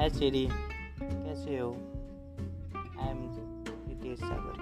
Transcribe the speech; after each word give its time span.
हाय 0.00 0.08
सीरी 0.10 0.46
कैसे 0.50 1.58
हो? 1.58 1.68
I 3.00 3.08
am 3.08 3.18
Ritesh 3.88 4.18
Sagar 4.18 4.59